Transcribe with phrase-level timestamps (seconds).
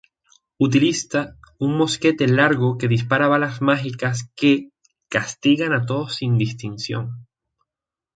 [0.57, 1.19] Utiliza
[1.59, 4.71] un mosquete largo que dispara balas mágicas que
[5.09, 7.27] "castigan a todos sin distinción".